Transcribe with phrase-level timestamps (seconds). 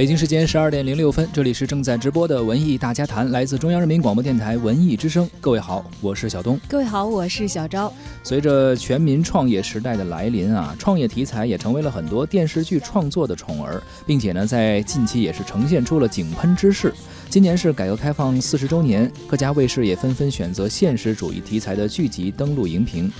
[0.00, 5.28] 北京时间十二点零六分，这里是正在直播的文艺大家谈，来自中央人民广播电台文艺之声。
[5.42, 6.58] 各位好，我是小东。
[6.66, 7.92] 各位好，我是小昭。
[8.22, 16.94] 随着全民创业时代的来临啊，创业题材也成为了很多电视剧创作的宠儿，并且呢，在近期也是呈现出了井喷之势。
[17.28, 23.12] 今年是改革开放四十周年，各家卫视也纷纷选择现实主义题材的剧集登陆荧屏。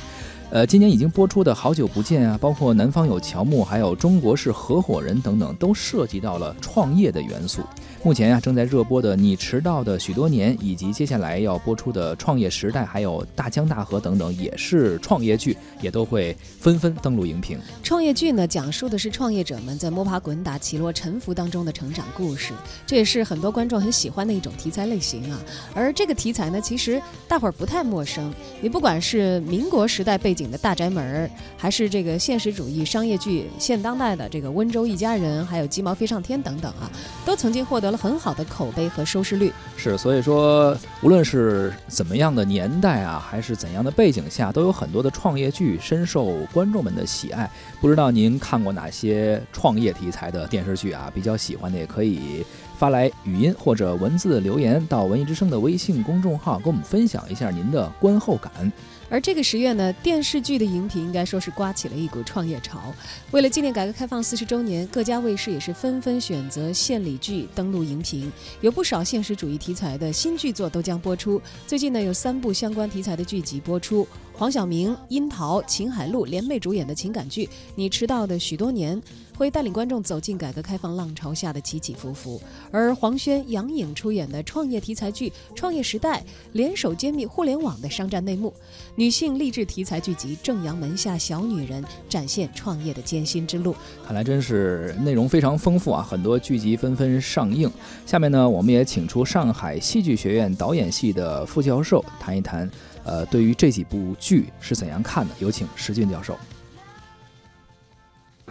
[0.52, 7.62] 呃，今年已经播出的《好久不见》啊，包括《南方有乔木》，还有《中国式合伙人》等等，都涉及到了创业的元素。
[8.02, 17.58] 目前呀，正在热播的《你迟到的许多年》，以及接下来要播出的《创业时代》，还有《大江大河》等等，也是创业剧，也都会纷纷登陆荧屏。
[17.82, 22.54] 创业剧呢，讲述的是创业者们在摸爬滚打、起落沉浮当中的成长故事，
[22.86, 25.38] 这也是很多观众很喜欢的一种题材类型啊。
[25.74, 28.32] 而这个题材呢，其实大伙儿不太陌生。
[28.62, 36.90] 你不管是民国时代背景的大宅门，还是这个现实主义商业剧、现当代的这个《温州一家人》，还有《鸡毛飞上天》等等啊，
[37.26, 37.89] 都曾经获得。
[37.90, 47.50] 了很好的口碑和收视率，是所以说，无论是怎么样的年代啊，还是怎样的背景下，都有很多的创业剧深受观众们的喜爱。
[47.80, 51.10] 不知道您看过哪些创业题材的电视剧啊？
[51.14, 52.44] 比较喜欢的也可以
[52.78, 58.72] 发来语音或者文字留言到文艺之声的微信公众号，跟我们分享一下您的观后感。
[59.10, 62.94] 而这个十月呢，电视剧的荧屏应该说是刮起了一股创业潮。
[63.32, 71.42] 为了纪念改革开放四十周年，各家卫视也是纷纷选择献礼剧登陆荧屏，有不少现实主义题材的新剧作都将播出。
[71.66, 74.06] 最近呢，有三部相关题材的剧集播出。
[74.32, 77.44] 黄晓明、樱桃、秦海璐联袂主演的情感剧
[77.74, 78.96] 《你迟到的许多年》，
[79.40, 82.38] 会带领观众走进改革开放浪潮下的起起伏伏。
[82.70, 86.20] 而黄轩、杨颖出演的创业题材剧《创业时代》，
[86.52, 88.52] 联手揭秘互联网的商战内幕。
[88.96, 93.74] 女性励志题材剧集《正阳门下小女人》，展现创业的艰辛之路。
[94.06, 97.72] 看来真是内容非常丰富啊，很多剧集纷纷上映。
[98.04, 102.70] 下面呢，我们也请出上海戏剧学院导演系的副教授谈一谈。
[103.04, 105.34] 呃，对于这几部剧是怎样看的？
[105.38, 106.36] 有请石俊教授。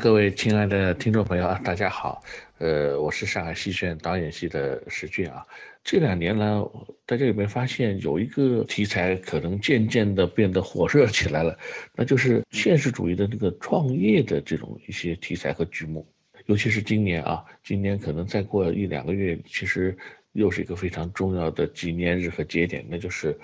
[0.02, 2.24] 各位亲爱的听众朋友啊，大家好。
[2.58, 5.46] 呃，我是上海戏剧院导演系的石俊啊。
[5.84, 6.64] 这两年呢，
[7.06, 11.60] 大家有没有发现有一个题材可能渐渐的变得火热起来了？
[11.96, 16.08] 那就是现实主义的那个创业的这种一些题材和剧目。
[16.46, 19.98] 尤其是今年啊，今年可能再过一两个月，其实
[20.32, 23.38] 又是一个非常重要的纪念日和节点，那就是。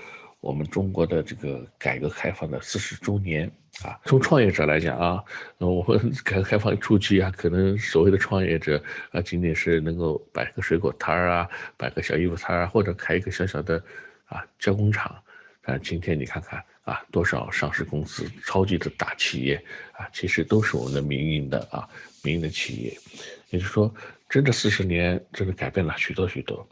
[0.46, 3.50] 我们中国的这个改革开放的四十周年
[3.84, 5.24] 啊，从创业者来讲啊，
[5.58, 13.84] 我们 改革开放初期啊，可能所谓的创业者啊，仅仅是能够摆个水果摊儿啊，摆个小衣服摊儿，或者开一个小小的
[14.26, 15.16] 啊加工厂。
[15.64, 19.56] 但今天你看看啊，多少上市公司、超级的大企业
[19.94, 21.90] 啊，其实都是我们的民营的啊，
[22.24, 22.96] 民营的企业。
[23.50, 23.92] 也就是说，
[24.30, 26.68] 真的四十年真的改变了许多许多，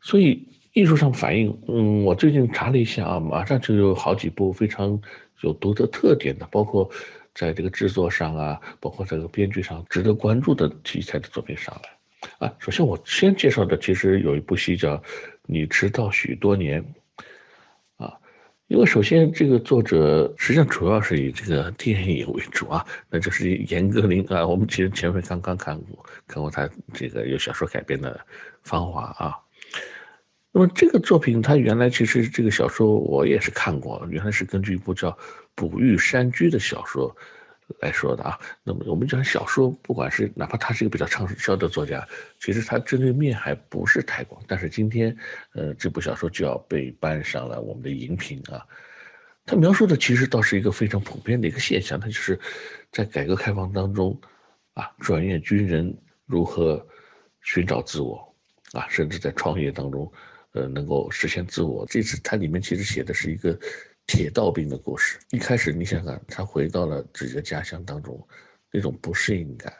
[0.00, 0.48] 所以。
[0.74, 5.00] 艺术上反映，嗯，我最近查了一下啊，马上就有好几部非常
[5.40, 6.90] 有独特特点的，包括
[7.32, 12.48] 在这个制作上啊，包括这个编剧上值得关注的题材的作品上来。
[12.48, 14.96] 啊，首先我先介绍的其实有一部戏叫
[15.46, 16.82] 《你迟到许多年》，
[18.04, 18.18] 啊，
[18.66, 28.12] 因为首先这个作者实际上主要是以这个 电影为主啊，那就是严歌苓啊，我们其实前面刚刚看过，看过他这个由小说改编的
[28.64, 29.38] 《芳华》啊。
[30.56, 35.10] 那么这个作品，它原来其实这个小说我也是看过，原来是根据一部叫
[35.56, 37.16] 《捕玉山居》的小说
[37.80, 38.38] 来说的啊。
[38.62, 42.06] 那么我们讲小说，不管是哪怕他是一个比较畅销的作家，
[42.38, 44.40] 其实他针对面还不是太广。
[44.46, 45.16] 但是今天，
[45.54, 48.64] 呃，这部小说就要被搬上了我们的荧屏啊。
[49.46, 52.38] 他描述的其实倒是一个非常普遍的一个现象，那就是
[52.92, 54.20] 在改革开放当中，
[54.74, 56.86] 啊，转业军人如何
[57.42, 58.36] 寻找自我，
[58.72, 60.12] 啊，甚至在创业当中。
[60.54, 61.84] 呃，能够实现自我。
[61.88, 63.58] 这次它里面其实写的是一个
[64.06, 65.18] 铁道兵的故事。
[65.30, 68.26] 一开始你想想，他回到了自己的家乡当中，
[68.70, 69.72] 那种不适应感，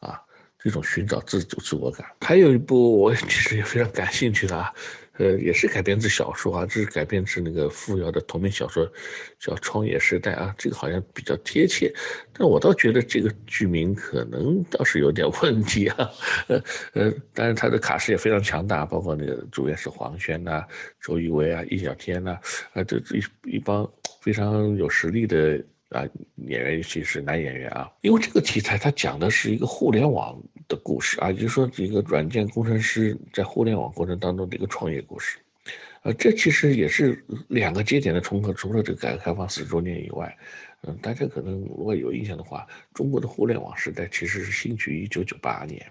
[0.00, 0.20] 啊，
[0.58, 2.06] 这种寻找自主自我感。
[2.20, 4.74] 还有一部我其实也非常感兴趣的啊。
[5.18, 8.90] 呃，也是改编自小说啊，这是改编自那个傅瑶的同名小说，
[9.38, 11.92] 叫《创业时代》啊，这个好像比较贴切，
[12.32, 16.10] 但我倒觉得这个剧名可能倒是有点问题啊，
[16.48, 16.62] 呃
[16.94, 20.64] 呃，但是他的卡司也非常强大，包括那个主演是黄轩呐、
[21.00, 22.38] 周一围啊、易小天呐，
[22.72, 23.90] 啊，这这一一帮
[24.22, 25.62] 非常有实力的。
[25.90, 26.06] 啊，
[26.46, 30.38] 演员尤其是男演员啊，因为这个题材它讲的是一个互联网
[30.68, 35.38] 的故事啊，也就是说一个软件工程师在互联网过程当中的一个创业故事，
[36.02, 38.52] 呃，这其实也是两个节点的重合。
[38.52, 40.36] 除了这个改革开放四十周年以外，
[40.82, 45.90] 嗯，大家可能如果有印象的话，中国的互联网时代其实是兴起于一九九八年。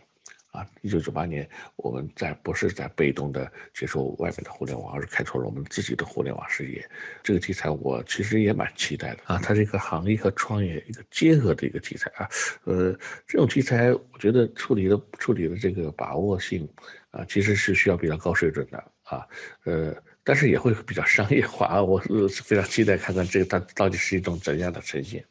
[0.57, 6.83] 啊，一九九八年，我们在不是在被动的接受外面的互联网，而是开拓了我们自己的互联网事业。
[7.21, 12.27] 这个题材我其实也蛮期待的啊，它是一个行业和创业一个结合的一个题材啊。
[12.63, 16.68] 呃，这种题材我觉得处理的处理的这个把握性
[17.12, 19.27] 啊，其实是需要比较高水准的啊。
[19.63, 21.83] 呃，但是也会比较商业化啊。
[21.83, 25.24] 我是非常期待看看这个它到底是一种怎样的呈现。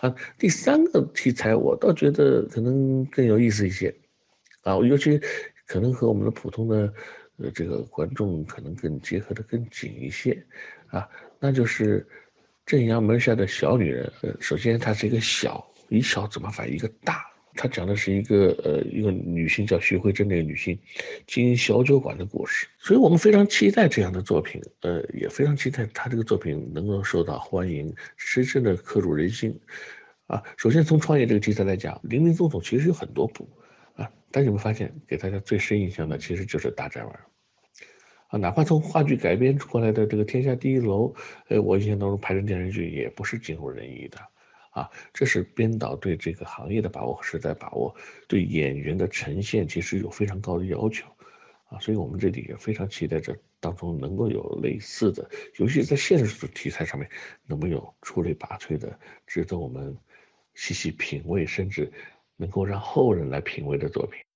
[0.00, 3.94] 啊，第三个题材我倒觉得可能更有意思一些。
[4.66, 5.20] 啊，尤其
[5.64, 6.92] 可能和我们的普通的
[7.36, 10.44] 呃这个观众可能更结合的更紧一些，
[10.88, 11.08] 啊，
[11.38, 12.04] 那就是
[12.64, 14.12] 正阳门下的小女人。
[14.22, 17.24] 呃，首先它是一个小，以小怎么反一个大？
[17.54, 20.76] 它讲的是一个呃一个女性叫徐慧珍那个女性
[21.28, 22.66] 经营小酒馆的故事。
[22.80, 29.60] 所以我们非常期待这样的作品，呃，也非常期待她这个作品能够受到欢迎，深深的刻入人心。
[30.26, 33.48] 啊，首先从创业这个题材来讲，林林总总其实有很多部。
[34.26, 37.12] 啊，但你们发现给大家最深印象的其实就是大宅门，
[38.28, 41.12] 啊，哪怕从话剧改编出来的这个《天下第一楼》，
[41.48, 44.18] 呃，我印象当中拍成电视剧也不是尽如人意的，
[44.70, 47.94] 啊，这是编导对这个行业的把握和时代把握，
[48.28, 51.06] 对演员的呈现其实有非常高的要求，
[51.68, 57.08] 啊，所以我们这里也非常期待这当中能够有类似的，尤其在现实题材上面，
[57.46, 59.96] 能够有出类拔萃的，值得我们
[60.54, 61.92] 细细品味，甚至。
[62.36, 64.26] 能够让后人来品味的作品。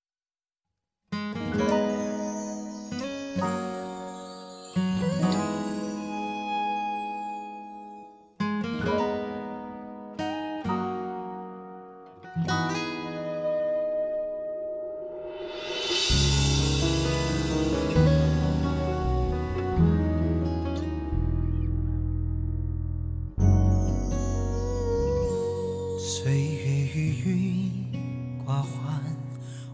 [26.23, 26.99] 岁月如
[27.29, 27.90] 云
[28.45, 28.71] 挂环，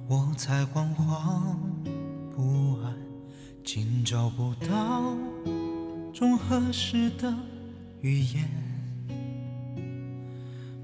[0.08, 1.56] 我才惶惶
[2.36, 2.94] 不安，
[3.64, 5.16] 竟找不到
[6.14, 7.34] 种合适的
[8.02, 8.50] 语言。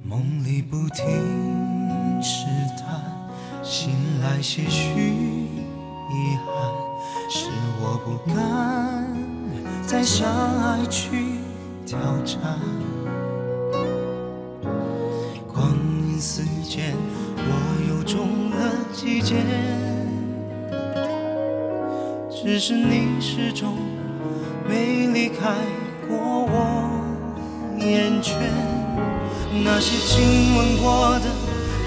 [0.04, 2.46] 梦里不停试
[2.78, 3.02] 探，
[3.64, 3.92] 醒
[4.22, 6.48] 来些许遗憾，
[7.30, 9.08] 是我不敢
[9.86, 10.28] 再相
[10.60, 11.40] 爱去
[11.86, 12.40] 挑战。
[19.04, 19.38] 了几箭，
[22.32, 23.76] 只是你始终
[24.68, 25.54] 没离开。
[26.08, 26.90] 过我
[27.80, 28.38] 眼圈，
[29.64, 31.26] 那些亲吻过的、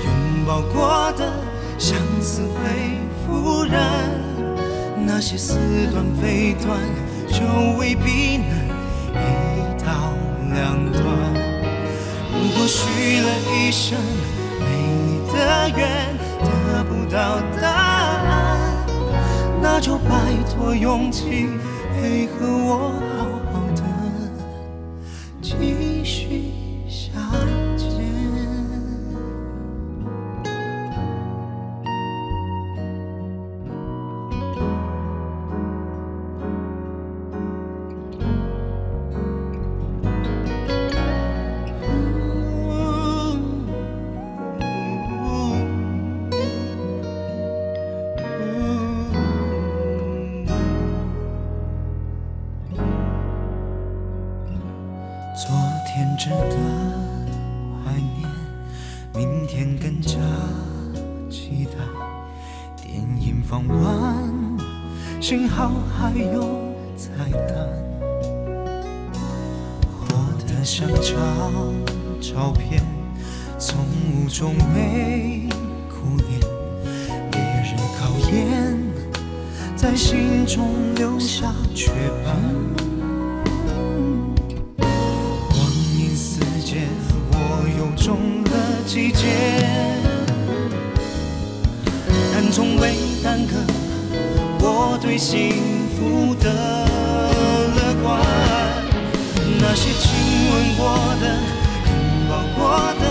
[0.04, 1.32] 拥抱过的，
[1.78, 3.74] 相思会复燃；
[5.06, 5.58] 那些似
[5.92, 6.78] 断非断，
[7.28, 7.44] 就
[7.78, 8.48] 未必能
[9.14, 10.12] 一刀
[10.52, 11.04] 两断。
[12.32, 13.98] 如果许了一生
[14.60, 14.64] 美
[15.06, 16.15] 丽的愿，
[17.10, 18.84] 到答案，
[19.62, 20.10] 那就拜
[20.50, 21.48] 托勇气
[21.94, 23.05] 配合我。
[65.28, 67.08] 幸好还有彩
[67.48, 67.68] 蛋，
[69.98, 70.16] 活
[70.46, 71.74] 得像张
[72.20, 72.80] 照片，
[73.58, 75.48] 从无皱眉
[75.88, 76.40] 苦脸，
[77.32, 78.78] 别日考验，
[79.74, 81.90] 在心中留下缺
[82.24, 82.45] 憾。
[95.16, 95.48] 对幸
[95.96, 96.52] 福的
[97.74, 98.20] 乐观，
[99.58, 100.12] 那些亲
[100.52, 101.24] 吻过的、
[101.86, 101.90] 拥
[102.28, 103.02] 抱过的，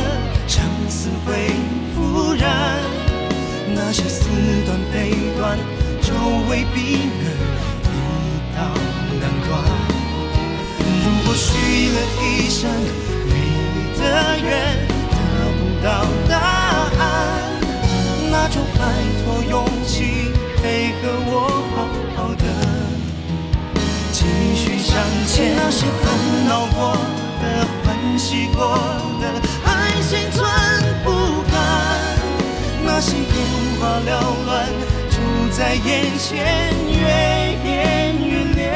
[0.45, 1.49] 相思会
[1.95, 2.45] 复燃；
[3.73, 4.29] 那些似
[4.67, 5.57] 断非断，
[5.99, 6.13] 就
[6.47, 7.25] 未必能
[7.81, 7.97] 一
[8.55, 8.61] 刀
[9.19, 9.51] 两断。
[11.01, 12.69] 如果许了一生
[13.25, 14.03] 美丽的
[14.43, 14.53] 愿，
[15.09, 16.37] 得不到答
[16.99, 17.03] 案，
[18.29, 18.93] 那就拜
[19.23, 20.29] 托勇气。
[20.65, 21.31] 配合我
[25.77, 26.95] 那些烦恼过
[27.41, 28.77] 的、欢喜过
[29.19, 29.27] 的，
[29.61, 30.41] 还心存
[31.03, 31.53] 不甘。
[32.85, 33.27] 那些眼
[33.77, 34.09] 花缭
[34.45, 34.69] 乱
[35.09, 35.17] 就
[35.53, 36.95] 在眼前，越
[37.65, 38.71] 演越烈。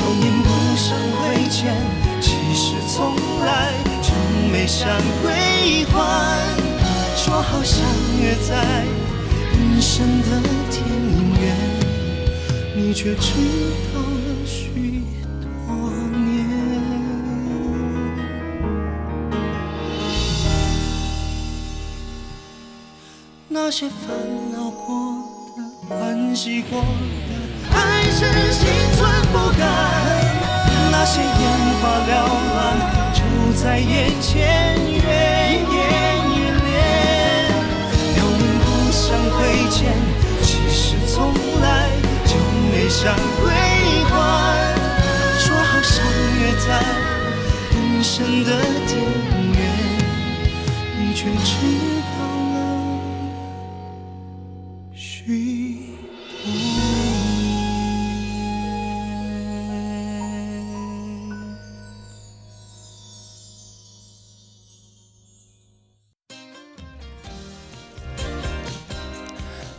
[0.00, 1.72] 有面不想回见，
[2.20, 3.14] 其实从
[3.46, 4.10] 来就
[4.50, 4.88] 没想
[5.22, 5.94] 归还。
[7.14, 7.86] 说好相
[8.20, 8.84] 约在
[9.52, 10.42] 人生的
[10.72, 11.54] 天影院，
[12.74, 13.30] 你却知
[23.64, 24.08] 那些烦
[24.50, 25.14] 恼过
[25.56, 26.84] 的、欢喜过的，
[27.70, 28.66] 还是心
[28.96, 29.62] 存不甘。
[30.90, 31.30] 那些眼
[31.80, 32.10] 花缭
[32.50, 32.54] 乱
[33.14, 33.22] 就
[33.62, 35.78] 在眼前，越演
[36.34, 36.70] 越烈。
[38.16, 39.00] 表面不想
[39.30, 39.38] 亏
[39.70, 39.94] 欠，
[40.42, 41.88] 其实从来
[42.26, 42.34] 就
[42.68, 43.46] 没想归
[44.10, 44.74] 还。
[45.38, 46.04] 说好相
[46.40, 46.66] 约在
[47.70, 48.90] 人生的天
[49.52, 49.56] 边，
[50.98, 51.54] 你却只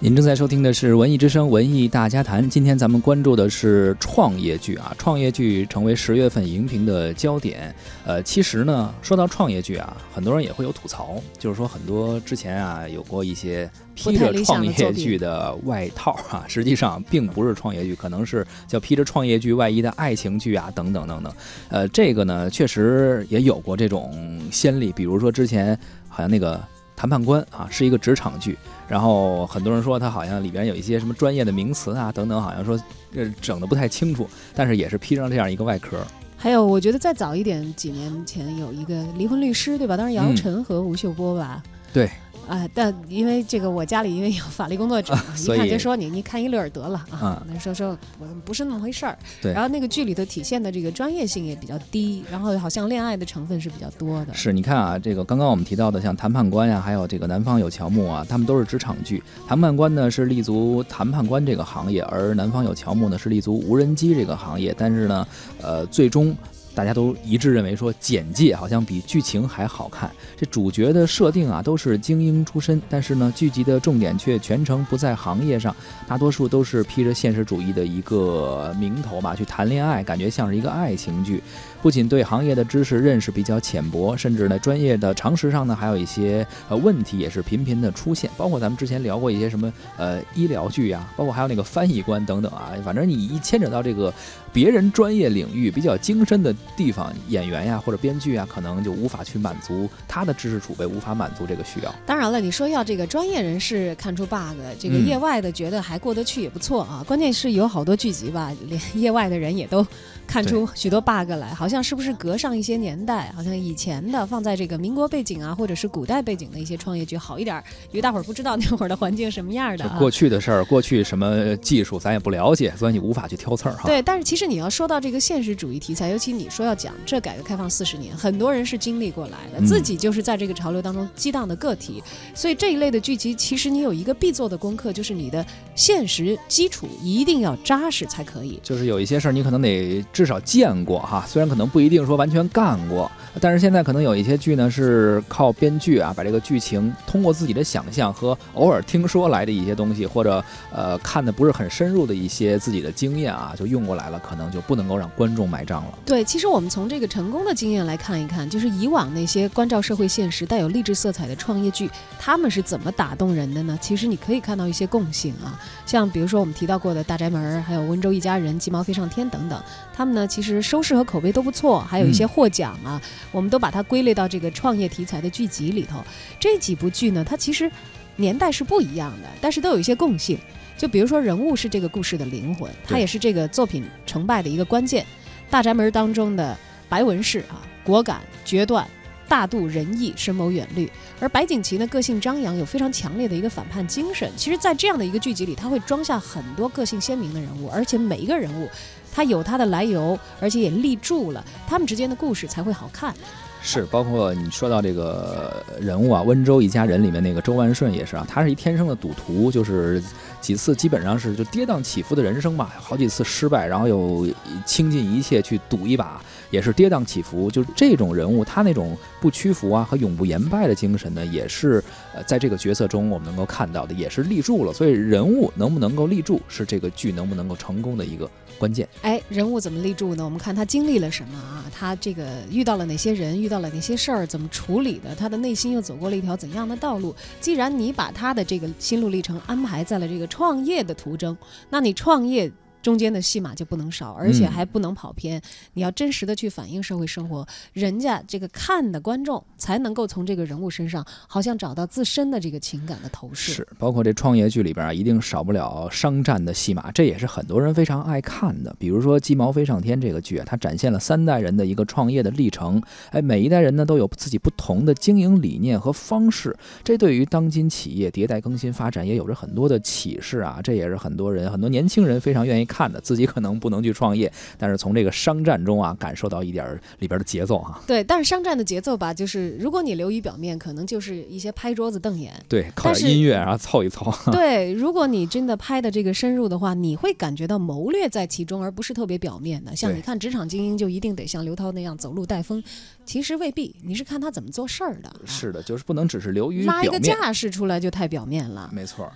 [0.04, 7.74] 您正在收听的是《文艺之声·文艺大家谈》，今天咱们关注的是创业剧啊，创业剧成为十月份荧屏的焦点。
[8.04, 21.34] 呃，其实呢，说到创业剧啊，很多人也会有吐槽，就是说很多之前啊有过一些披着创业剧的外套啊， 实际上并不是创业剧，可能是叫披着创业剧外衣的爱情剧啊，等等等等。
[21.70, 25.80] 呃，这个呢，确实也有过这种先例，比如说之前
[26.10, 26.62] 好像那个。
[26.96, 28.58] 谈判官啊，是一个职场剧，
[28.88, 32.80] 然后很多人说他好像里边有一些什么专业的名词啊等等，好像说
[33.16, 35.98] 呃整的不太清楚，但是也是披上这样一个外壳。
[36.38, 39.96] 还有，我觉得再早一点，几年前有一个离婚律师，对吧？
[39.96, 41.64] 当时姚晨和吴秀波吧。
[41.94, 42.10] 对。
[42.48, 47.42] 啊，但因为这个，我家里因为有法律工作者，一看就说你，你看一乐儿得了啊。
[47.48, 49.18] 那说说不不是那么回事儿。
[49.42, 49.54] 对。
[49.54, 54.34] 然后那个剧里头体现的这个专业性也比较低，然后好像恋爱的成分是比较多的。
[54.34, 59.24] 是，你看啊，这个刚刚我们提到的像谈判官呀，还有这个南方有乔木啊，他们都是职场剧。
[59.48, 64.76] 谈判官呢是立足谈判官这个行业，而南方有乔木呢是立足无人机这个行业。
[64.78, 65.28] 但是呢，
[65.62, 66.36] 呃，最终。
[66.76, 75.76] 大家都一致认为说简介好像比剧情还好看，这主角的设定啊都是精英出身，但是呢剧集的重点却全程不在行业上，
[76.08, 81.42] 大多数都是披着现实主义的一个名头吧去谈恋爱，感觉像是一个爱情剧。
[81.82, 94.14] 不仅对行业的知识认识比较浅薄，甚至呢专业的常识上呢还有一些呃问题也是频频的出现，包括咱们之前聊过一些什么呃医疗剧啊，包括还有那个翻译官等等啊，反正你一牵扯到这个
[94.54, 101.94] 别人专业领域比较精深的地方，演员呀或者编剧啊，可能就无法去满足他的知识储备，无法满足这个需要。
[102.06, 107.04] 当然了，你说要这个专业人士看出 bug，这个业外的觉得还过得去也不错啊。
[107.06, 109.86] 关键是有好多剧集吧，连业外的人也都
[110.26, 111.84] 看出许多 bug 来，好像。
[111.84, 113.32] 是不是隔上一些年代？
[113.36, 119.90] 好像以前的放在这个民国背景啊，或者是古代背景的一些创业剧好一点，因为大伙儿不知道那会儿的环境什么样的。
[120.00, 123.84] 过去的事儿，过去什么技术咱也不了解，所以你无法去挑刺儿哈。
[123.86, 132.02] 对，但是其实你要说到这个现实主义题材，尤其你说要讲这改革开放四十年，很多人是经历过来的，自己就是在这个潮流当中激荡的个体，
[132.34, 135.46] 所以这一类的剧集，其实你有一个必做的功课，就是你的
[135.76, 138.60] 现实基础一定要扎实才可以。
[138.64, 141.64] 就是有一些事儿你可能得至少见过哈，虽然可能。
[141.74, 155.98] 不一定说完全干过，但是现在可能有一些剧呢是靠编剧啊，把这个剧情通过自己的想象和偶尔听说来的一些东西，或者呃看的不是很深入的一些自己的经验啊，就用过来了，可能就不能够让观众买账了。
[156.06, 163.78] 对，其实我们从这个成功的经验来看一看，就是以往那些关照社会现实、带有励志色彩的创业剧，他们是怎么打动人的呢？
[163.82, 169.62] 其实你可以看到一些共性啊，像比如说我们提到过的《大宅门》，还有《温州一家人》《鸡毛飞上天》等等，
[169.94, 176.04] 他们呢其实收视和口碑都不错，还有一些获奖啊，我们都把它归类到这个创业题材的剧集里头。
[176.40, 177.72] 这几部剧呢，它其实
[178.16, 180.38] 年代是不一样的，但是都有一些共性。
[180.84, 185.02] 就比如说人物是这个故事的灵魂，它也是这个作品成败的一个关键。
[185.50, 186.58] 《大宅门》当中的
[186.90, 188.86] 白文氏啊，果敢决断。
[189.30, 194.30] 大度仁义，深谋远虑，而白景琦呢，个性张扬，有非常强烈的一个反叛精神。
[194.36, 198.70] 其实，在这样的一个剧集里，他会装下很多个性鲜明的人物，而且每一个人物，
[199.14, 203.16] 他有他的来由，而且也立住了，他们之间的故事才会好看。
[203.66, 210.04] 是，包括你说到这个人物啊，温州一家人里面那个周万顺也是啊，他是一天生的赌徒，就是
[210.42, 214.28] 几次基本上是就跌宕起伏的人生吧，好几次失败，然后又
[214.66, 217.50] 倾尽一切去赌一把，也是跌宕起伏。
[217.50, 221.82] 就是这种人物，他那种不屈服啊和永不言败的精神呢，也是
[222.14, 224.74] 呃在这个角色中我们能够看到的，也是立住了。
[224.74, 228.30] 所以人物能不能够立住，是这个剧能不能够成功的一个
[228.60, 228.86] 关键。
[229.04, 230.26] 哎，人物怎么立住呢？
[230.26, 231.64] 我们看他经历了什么啊？
[231.74, 233.42] 他这个遇到了哪些人？
[233.42, 234.26] 遇到了哪些事儿？
[234.26, 235.14] 怎么处理的？
[235.16, 237.16] 他的内心又走过了一条怎样的道路？
[237.40, 241.36] 既然你把他的这个心路历程安排在了这个创业的途中，
[241.70, 242.52] 那你创业
[242.84, 245.42] 中间的戏码就不能少，而且还不能跑偏。
[245.74, 253.54] 你要真实的去反映社会生活，人家这个看的观众才能够从这个人物身上，好像找到自身的这个情感的投射。
[253.54, 258.76] 是，包括这创业剧里边啊，一定少不了商战的戏码，这也是很多人非常爱看的。
[258.78, 262.84] 比如说《鸡毛飞上天》这个剧啊，它展现了三代人的一个创业的历程。
[263.12, 270.60] 哎，每一代人呢都有自己不同的经营理念和方式，这对于当今企业迭代更新发展也有着很多的启示啊。
[270.62, 273.00] 这也是很多人、很多年轻人非常愿意看的。
[273.04, 277.82] 自己可能不能去创业，但是从这个商战中啊，感受到一点儿里边的节奏哈。
[277.86, 282.34] 对，但是商战的节奏吧，就是如果你流于表面，可能就是一些拍桌子瞪眼。
[282.48, 284.12] 对，靠点音乐然后凑一凑。
[284.32, 289.76] 对，如果你真的拍的这个深入的话，你会感觉到谋略在其中，而不是特别表面的。
[289.76, 292.64] 像你看职场精英，就一定得像刘涛那样走路带风，
[293.06, 293.76] 其实未必。
[293.84, 295.14] 你是看他怎么做事儿的。
[295.26, 298.70] 是的，就是不能只是流于拉一个架势出来就太表面了。
[298.74, 299.12] 没错。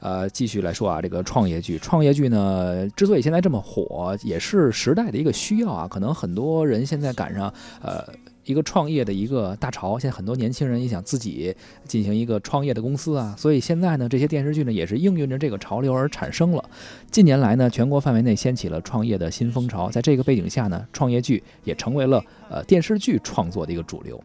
[0.00, 5.86] 呃，继续来说啊，这个创业剧，创业剧呢，之所以现在这么火，也是时代的一个需要啊。
[5.86, 7.52] 可能很多人现在赶上
[7.82, 8.04] 呃
[8.50, 11.54] 一个创业的一个大潮，现在很多年轻人也想自己
[11.86, 13.34] 进行一个创业的公司啊。
[13.38, 16.64] 所以现在呢，这些电视剧呢，也是应运着这个潮流而产生了。
[17.10, 24.20] 近年来呢，全国范围内掀起了创业的新风潮，在这个背景下呢，创业剧也成为了呃电视剧创作的一个主流。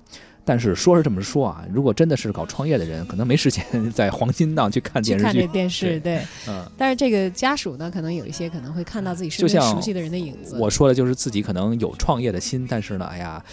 [0.48, 5.32] 但是说是这么说啊，如果真的是搞创业的人，可能没时间在黄金档去看电视剧。
[5.32, 6.64] 看这电视，对，嗯。
[6.78, 10.56] 但是这个家属呢，可能有一些可能会看到自己身边熟悉的人的影子。
[10.60, 13.44] 我说的就是自己可能有创业的心，但是呢，哎呀，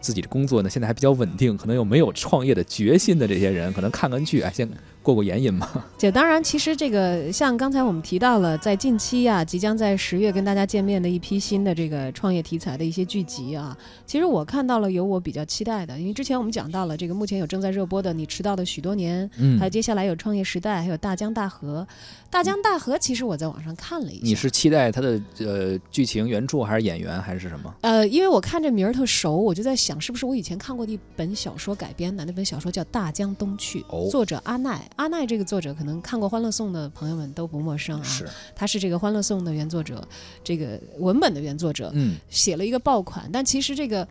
[0.00, 4.68] 自己工作呢现在还比较稳定，可能又没有创业的决心的这些人，可能看看剧，哎，先。
[5.02, 5.68] 过过眼瘾嘛？
[5.96, 21.86] 姐，当然，其实这个像刚才我们提到了，在近期啊，即将在十月跟大家见面的一批新的这个创业题材的一些剧集啊，其实我看到了有我比较期待的，因为之前我们讲到了这个目前有正在热播的《你迟到的许多年》，嗯，还有接下来有《创业时代》，还有《大江大河》。
[22.30, 27.74] 大江大河其实我在网上看了一下，你是期待它的呃剧情原著还是演员还是什么？
[27.80, 34.80] 呃，因为我看这名儿特熟，我就在想是不是我以前看过的一本小说改编的，那本小说叫《大江东去》，作者阿奈。
[34.96, 40.06] 阿奈这个作者可能看过《欢乐颂》的朋友们都不陌生啊，是，他是这个《欢乐颂》的原作者，
[40.44, 43.30] 这个文本的原作者，嗯，写了一个爆款。
[43.32, 44.04] 但其实这个《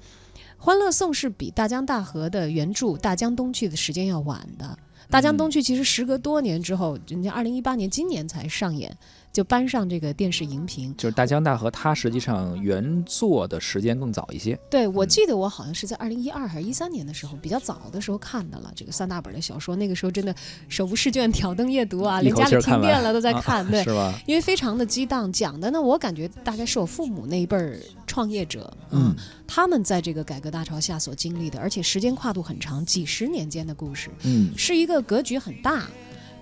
[0.58, 4.65] 欢乐颂》是比《大江大河》的原著《大江东去》的时间要晚的。
[5.12, 8.96] 《大江东去》其实时隔多年之后，人家二零一八年今年才上演。
[9.32, 14.60] 就搬上这个电视荧屏，就是《大江大河》，它实际上原作的时间更早一些。
[14.70, 18.72] 对，我记得我好像是在二零一二还是一三年的时候，比较早的时候看的了。
[18.76, 20.34] 这个三大本的小说，那个时候真的
[20.68, 24.20] 手不释卷，挑灯夜读啊，连家里停电了都在看， 对，是吧？
[24.26, 29.15] 因为非常的激荡，讲的呢，我感觉大概是我父母那一辈儿创业者，嗯，
[29.48, 35.88] 他们在这个改革大潮下所经历的，而且时间跨度很长，几十年间的故事，嗯，是一个格局很大，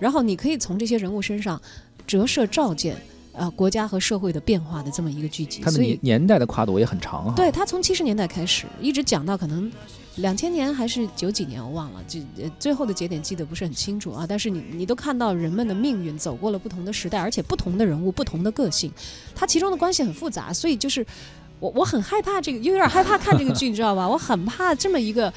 [0.00, 1.60] 然后你可以从这些人物身上。
[2.08, 2.96] 折射照见，
[3.32, 7.32] 呃，国家和社会的变化的这么一个剧集，它的年年代的跨度也很长。
[7.36, 9.70] 对，它从七十年代开始，一直讲到可能
[10.16, 12.18] 两千年还是九几年，我忘了，就
[12.58, 14.24] 最后的节点记得不是很清楚啊。
[14.26, 18.90] 但是你你都看到人们的命运走过了不同的时代，而且不同的人物、不同的个性，
[19.34, 21.06] 它其中的关系很复杂，所以就是
[21.60, 24.08] 我我很害怕这个，又有点害怕看这个剧，你知道吧？
[24.08, 25.30] 我很怕这么一个。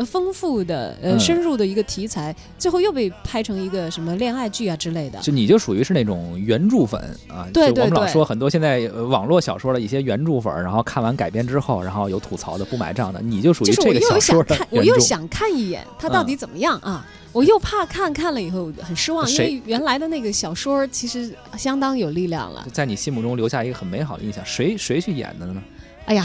[0.00, 5.20] 呃，丰富的呃，深入的一个题材，最后又被拍成一个什么恋爱剧啊之类的。
[5.20, 7.46] 就你就属于是那种原著粉啊？
[7.52, 7.84] 对对对。
[7.84, 17.06] 我们老说很多现在网络小说的一些原著粉，然后看完改编之后，然后有吐槽的、不买账的，你就属于这个小说的我又想看一眼，它到底怎么样啊？
[17.32, 24.42] 我又怕看看了以后很失望，因为原来的那个小说其实相当有力量了，在你心目中留下一个很美好的印象。
[24.46, 25.62] 谁谁去演的呢？
[26.06, 26.24] 哎呀，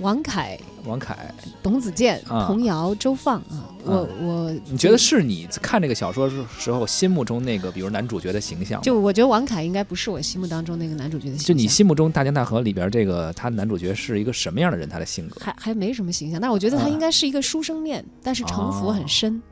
[0.00, 8.80] 王凯、王凯、董子健、童谣、周放啊，我我，你觉得是你看这个小说时候心目中那个，比如男主角的形象？
[8.82, 11.46] 就我觉得王凯应该不是我心目当中那个男主角的形象。
[11.46, 14.88] 就你心目中《大江大河》里边这个他男主角是一个什么样的人？
[14.88, 19.42] 他的性格还还没什么形象，但是我觉得他应该是一个书生面，但是城府很深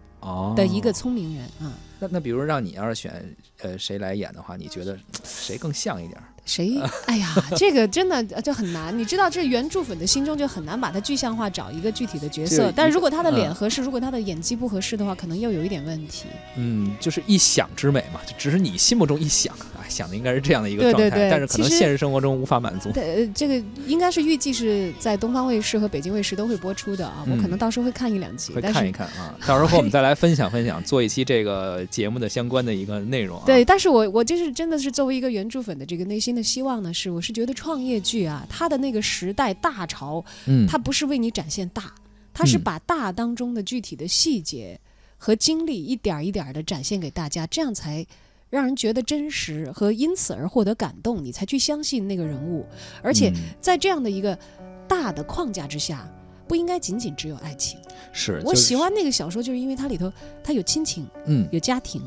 [0.54, 1.72] 的一个聪明人啊。
[1.98, 6.20] 那那比如让你要是选呃谁来演的话，你觉得谁更像一点？
[6.44, 6.80] 谁？
[7.06, 8.96] 哎呀，这个真的就很难。
[8.96, 12.72] 你知道，这原著粉的心中就很难把它具象化，找一个具体的角色。
[12.74, 16.26] 但是如果他的脸合适，如果他的演技不合适的话，可能又有一点问题。
[16.56, 19.54] 嗯，就是一想之美嘛，就只是你心目中一想。
[19.92, 22.90] 想的应该是这样的一个状态，但是可能现实生活中无法满足。
[22.90, 29.36] 对，这个应该是预计是在东方卫视和北京卫视都会播出的啊，我可能到时候会看一两集，会看一看啊。
[29.46, 33.40] 到时候我们再来分享分享，做一期这个节目的相关的一个内容。
[33.44, 41.92] 对，但是我我就是真的是作为一个原著粉的这个内心的希望呢，是我是觉得创业剧啊，它的那个时代大潮，嗯，它不是为你展现大，
[42.32, 44.80] 它是把大当中的具体的细节
[45.18, 48.06] 和经历一点一点的展现给大家，这样才。
[48.52, 52.66] 让人觉得真实和因此而获得感动，你才去相信那个人物。
[53.02, 54.38] 而且在这样的一个
[54.86, 56.06] 大的框架之下，
[56.46, 57.78] 不应该仅仅只有爱情。
[58.12, 60.12] 是我喜欢那个小说，就是因为它里头
[60.44, 62.06] 它有亲情，嗯，有家庭，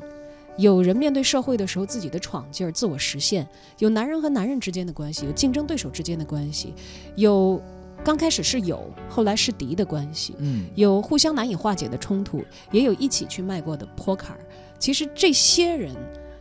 [0.55, 3.47] 有人面对社会的时候自己的闯劲儿、自我实现，
[3.79, 6.75] 有男人和男人之间的关系，有竞争对手之间的关系，
[7.15, 7.59] 有
[8.03, 14.39] 刚开始是友，后来是敌的关系，嗯，有互相难以化解的冲突，也有一起去迈过的坡坎儿。
[14.77, 15.91] 其实这些人。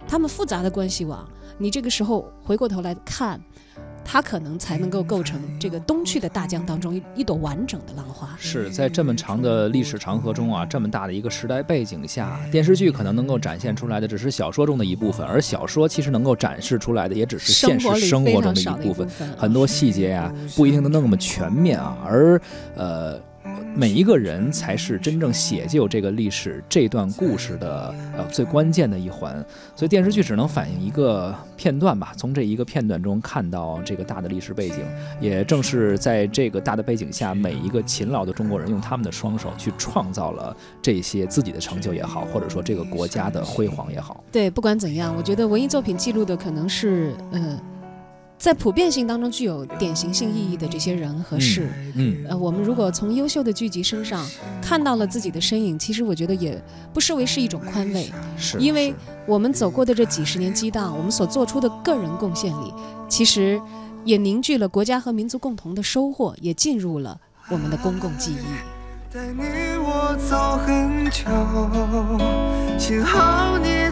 [0.07, 3.40] 他们复杂的关系网，你这个时候回过头来看，
[4.05, 8.29] 它可能才能够构成这个东去的大江当中一一朵完整的浪花。
[8.38, 22.40] 是在这么长的历史长河中啊，这么大的一个时代背景下，电视剧可能能够展现出来的只是小说中的一部分，而小说其实能够展示出来的也只是现实生活中的一部分，很多细节呀不一定能那么全面啊，而
[22.77, 23.21] 呃。
[23.74, 29.35] 每一个人才是真正写就这个历史这段故事的呃最关键的一环，
[29.74, 32.12] 所以电视剧只能反映一个片段吧。
[32.16, 34.78] 从这一个片段中看到这个大的历史背景，
[35.20, 44.22] 也正是在这个大的背景下，每一个勤劳的中国人用他们的双手去创造了这些自己的成就也好，或者说这个国家的辉煌也好。
[44.30, 47.59] 对，不管怎样，我觉得文艺作品记录的可能是嗯。
[48.37, 54.27] 在普遍性当中具有典型性意义的这些人和事，嗯，呃，我们如果从优秀的剧集身上
[54.61, 58.94] 看到了自己的身影，其实我觉得也不失为是一种宽慰，是，因为
[59.27, 62.75] 我们走过的这几十年激荡，我们所做出的个人贡献里，
[63.09, 63.59] 其实
[64.05, 67.18] 也凝聚了国家和民族共同的收获，也进入了
[67.49, 69.14] 我们的公共记忆。
[69.14, 69.42] 带你
[69.79, 71.25] 我走很久，
[72.79, 73.85] 幸好你。